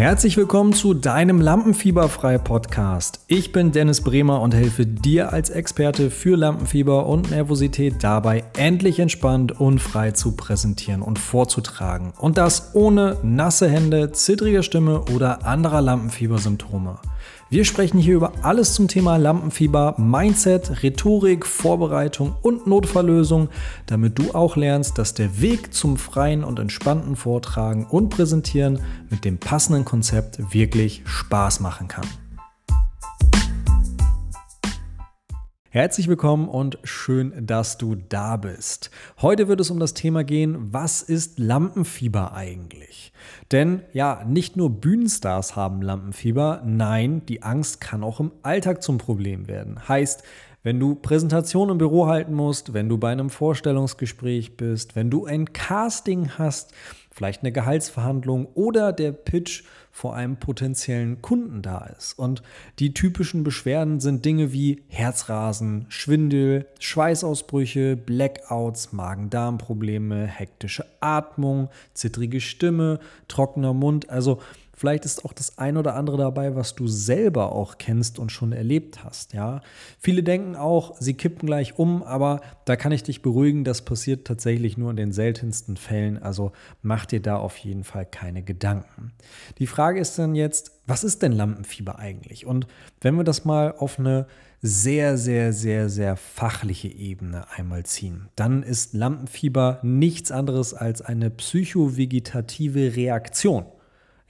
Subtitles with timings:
[0.00, 3.20] Herzlich willkommen zu deinem Lampenfieberfrei Podcast.
[3.26, 8.98] Ich bin Dennis Bremer und helfe dir als Experte für Lampenfieber und Nervosität dabei, endlich
[8.98, 12.14] entspannt und frei zu präsentieren und vorzutragen.
[12.18, 16.98] Und das ohne nasse Hände, zittrige Stimme oder anderer Lampenfiebersymptome.
[17.52, 23.48] Wir sprechen hier über alles zum Thema Lampenfieber, Mindset, Rhetorik, Vorbereitung und Notfalllösung,
[23.86, 28.78] damit du auch lernst, dass der Weg zum freien und entspannten Vortragen und Präsentieren
[29.10, 32.06] mit dem passenden Konzept wirklich Spaß machen kann.
[35.68, 38.92] Herzlich willkommen und schön, dass du da bist.
[39.20, 43.12] Heute wird es um das Thema gehen, was ist Lampenfieber eigentlich?
[43.50, 48.96] Denn ja, nicht nur Bühnenstars haben Lampenfieber, nein, die Angst kann auch im Alltag zum
[48.96, 49.88] Problem werden.
[49.88, 50.22] Heißt,
[50.62, 55.24] wenn du Präsentationen im Büro halten musst, wenn du bei einem Vorstellungsgespräch bist, wenn du
[55.24, 56.74] ein Casting hast,
[57.10, 62.18] vielleicht eine Gehaltsverhandlung oder der Pitch vor einem potenziellen Kunden da ist.
[62.18, 62.42] Und
[62.78, 73.00] die typischen Beschwerden sind Dinge wie Herzrasen, Schwindel, Schweißausbrüche, Blackouts, Magen-Darm-Probleme, hektische Atmung, zittrige Stimme,
[73.28, 74.08] trockener Mund.
[74.08, 74.40] Also
[74.76, 78.52] Vielleicht ist auch das ein oder andere dabei, was du selber auch kennst und schon
[78.52, 79.34] erlebt hast.
[79.34, 79.60] Ja,
[79.98, 84.26] viele denken auch, sie kippen gleich um, aber da kann ich dich beruhigen, das passiert
[84.26, 86.22] tatsächlich nur in den seltensten Fällen.
[86.22, 89.12] Also mach dir da auf jeden Fall keine Gedanken.
[89.58, 92.46] Die Frage ist dann jetzt, was ist denn Lampenfieber eigentlich?
[92.46, 92.66] Und
[93.00, 94.26] wenn wir das mal auf eine
[94.62, 101.30] sehr, sehr, sehr, sehr fachliche Ebene einmal ziehen, dann ist Lampenfieber nichts anderes als eine
[101.30, 103.64] psychovegetative Reaktion.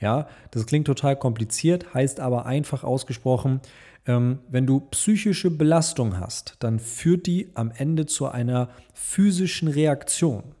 [0.00, 3.60] Ja, das klingt total kompliziert, heißt aber einfach ausgesprochen,
[4.06, 10.54] ähm, wenn du psychische Belastung hast, dann führt die am Ende zu einer physischen Reaktion.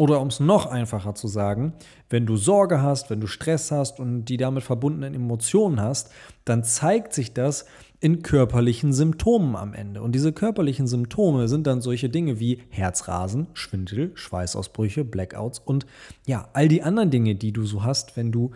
[0.00, 1.74] Oder um es noch einfacher zu sagen,
[2.08, 6.10] wenn du Sorge hast, wenn du Stress hast und die damit verbundenen Emotionen hast,
[6.46, 7.66] dann zeigt sich das
[8.00, 10.00] in körperlichen Symptomen am Ende.
[10.00, 15.84] Und diese körperlichen Symptome sind dann solche Dinge wie Herzrasen, Schwindel, Schweißausbrüche, Blackouts und
[16.24, 18.52] ja, all die anderen Dinge, die du so hast, wenn du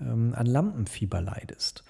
[0.00, 1.84] ähm, an Lampenfieber leidest.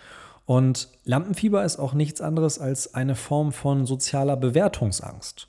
[0.45, 5.49] Und Lampenfieber ist auch nichts anderes als eine Form von sozialer Bewertungsangst,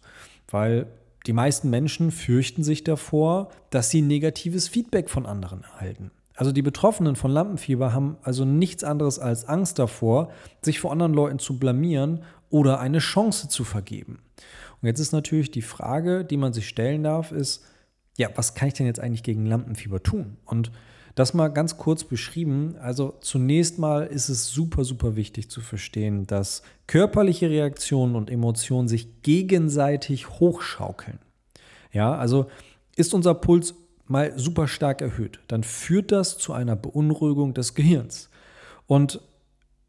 [0.49, 0.87] weil
[1.25, 6.11] die meisten Menschen fürchten sich davor, dass sie negatives Feedback von anderen erhalten.
[6.35, 10.31] Also die Betroffenen von Lampenfieber haben also nichts anderes als Angst davor,
[10.61, 14.19] sich vor anderen Leuten zu blamieren oder eine Chance zu vergeben.
[14.81, 17.65] Und jetzt ist natürlich die Frage, die man sich stellen darf, ist,
[18.17, 20.37] ja, was kann ich denn jetzt eigentlich gegen Lampenfieber tun?
[20.45, 20.71] Und
[21.19, 22.75] das mal ganz kurz beschrieben.
[22.81, 28.87] Also zunächst mal ist es super, super wichtig zu verstehen, dass körperliche Reaktionen und Emotionen
[28.87, 31.19] sich gegenseitig hochschaukeln.
[31.91, 32.45] Ja, also
[32.95, 33.75] ist unser Puls
[34.07, 38.29] mal super stark erhöht, dann führt das zu einer Beunruhigung des Gehirns.
[38.87, 39.19] Und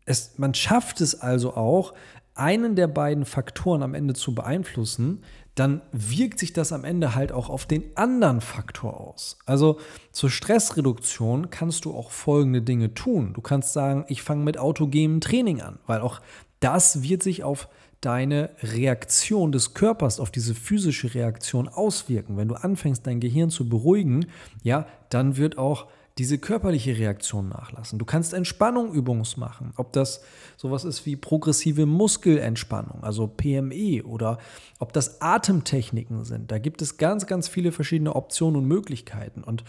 [0.04, 1.94] es, man schafft es also auch,
[2.40, 5.22] einen der beiden Faktoren am Ende zu beeinflussen,
[5.54, 9.38] dann wirkt sich das am Ende halt auch auf den anderen Faktor aus.
[9.46, 9.78] Also
[10.10, 13.32] zur Stressreduktion kannst du auch folgende Dinge tun.
[13.34, 16.20] Du kannst sagen, ich fange mit autogenem Training an, weil auch
[16.60, 17.68] das wird sich auf
[18.00, 22.36] deine Reaktion des Körpers auf diese physische Reaktion auswirken.
[22.38, 24.26] Wenn du anfängst, dein Gehirn zu beruhigen,
[24.62, 25.88] ja, dann wird auch
[26.20, 27.98] diese körperliche Reaktion nachlassen.
[27.98, 30.20] Du kannst Entspannungübungen machen, ob das
[30.58, 34.36] sowas ist wie progressive Muskelentspannung, also PME oder
[34.78, 36.50] ob das Atemtechniken sind.
[36.50, 39.42] Da gibt es ganz, ganz viele verschiedene Optionen und Möglichkeiten.
[39.42, 39.64] Und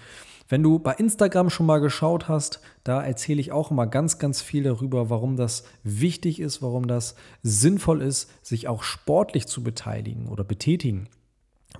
[0.49, 4.41] wenn du bei Instagram schon mal geschaut hast, da erzähle ich auch immer ganz, ganz
[4.41, 10.27] viel darüber, warum das wichtig ist, warum das sinnvoll ist, sich auch sportlich zu beteiligen
[10.27, 11.07] oder betätigen.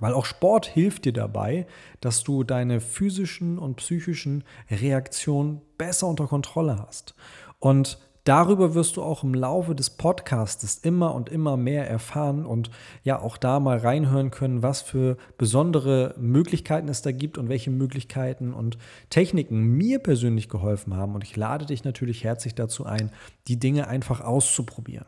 [0.02, 1.66] Weil auch Sport hilft dir dabei,
[2.00, 7.14] dass du deine physischen und psychischen Reaktionen besser unter Kontrolle hast.
[7.60, 12.70] Und Darüber wirst du auch im Laufe des Podcasts immer und immer mehr erfahren und
[13.02, 17.72] ja auch da mal reinhören können, was für besondere Möglichkeiten es da gibt und welche
[17.72, 18.78] Möglichkeiten und
[19.10, 21.16] Techniken mir persönlich geholfen haben.
[21.16, 23.10] Und ich lade dich natürlich herzlich dazu ein,
[23.48, 25.06] die Dinge einfach auszuprobieren.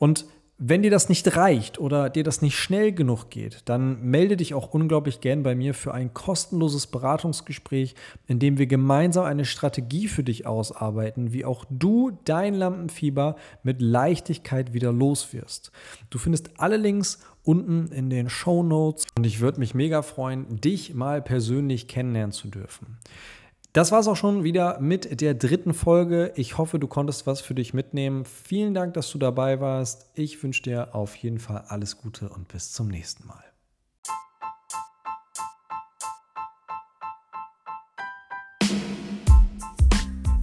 [0.00, 0.26] Und
[0.62, 4.52] wenn dir das nicht reicht oder dir das nicht schnell genug geht, dann melde dich
[4.52, 7.94] auch unglaublich gern bei mir für ein kostenloses Beratungsgespräch,
[8.26, 13.80] in dem wir gemeinsam eine Strategie für dich ausarbeiten, wie auch du dein Lampenfieber mit
[13.80, 15.72] Leichtigkeit wieder los wirst.
[16.10, 20.60] Du findest alle Links unten in den Show Notes und ich würde mich mega freuen,
[20.60, 22.98] dich mal persönlich kennenlernen zu dürfen.
[23.72, 26.32] Das war es auch schon wieder mit der dritten Folge.
[26.34, 28.24] Ich hoffe, du konntest was für dich mitnehmen.
[28.24, 30.10] Vielen Dank, dass du dabei warst.
[30.14, 33.49] Ich wünsche dir auf jeden Fall alles Gute und bis zum nächsten Mal.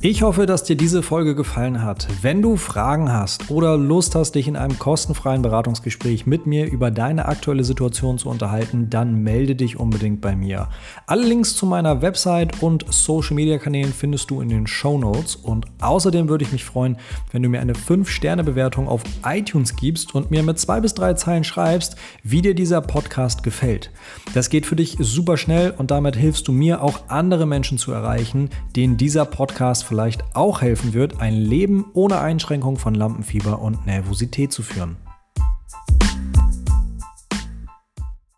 [0.10, 2.08] Ich hoffe, dass dir diese Folge gefallen hat.
[2.22, 6.92] Wenn du Fragen hast oder Lust hast, dich in einem kostenfreien Beratungsgespräch mit mir über
[6.92, 10.70] deine aktuelle Situation zu unterhalten, dann melde dich unbedingt bei mir.
[11.08, 15.36] Alle Links zu meiner Website und Social Media Kanälen findest du in den Show Notes
[15.36, 16.96] und außerdem würde ich mich freuen,
[17.34, 21.44] wenn du mir eine 5-Sterne-Bewertung auf iTunes gibst und mir mit zwei bis drei Zeilen
[21.44, 23.92] schreibst, wie dir dieser Podcast gefällt.
[24.34, 27.92] Das geht für dich super schnell und damit hilfst du mir auch andere Menschen zu
[27.92, 33.88] erreichen, denen dieser Podcast vielleicht auch helfen wird, ein Leben ohne Einschränkung von Lampenfieber und
[33.88, 34.96] Nervosität zu führen.